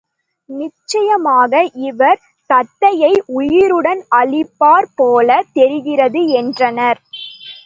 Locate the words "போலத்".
4.95-5.53